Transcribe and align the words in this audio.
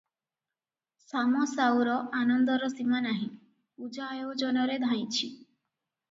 ଶାମ 1.01 1.41
ସାଉର 1.51 1.97
ଆନନ୍ଦର 2.19 2.69
ସୀମା 2.71 3.01
ନାହିଁ, 3.07 3.27
ପୂଜା 3.81 4.07
ଆୟୋଜନରେ 4.15 4.79
ଧାଇଁଛି। 4.85 5.29